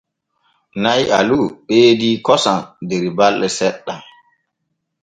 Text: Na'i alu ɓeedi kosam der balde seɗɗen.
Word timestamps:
Na'i 0.81 1.03
alu 1.19 1.39
ɓeedi 1.67 2.09
kosam 2.25 2.59
der 2.87 3.03
balde 3.17 3.47
seɗɗen. 3.57 4.01